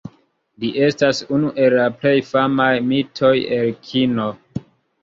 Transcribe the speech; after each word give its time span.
Li 0.63 0.71
estas 0.85 1.19
unu 1.37 1.51
el 1.65 1.75
la 1.81 1.85
plej 2.01 2.15
famaj 2.33 2.71
mitoj 2.89 3.33
el 3.61 3.73
kino. 3.91 4.29